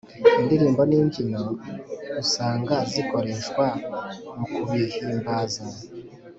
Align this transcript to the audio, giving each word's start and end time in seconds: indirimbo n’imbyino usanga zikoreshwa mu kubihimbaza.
indirimbo 0.41 0.81
n’imbyino 0.89 1.43
usanga 2.21 2.75
zikoreshwa 2.91 3.65
mu 4.35 4.45
kubihimbaza. 4.53 5.63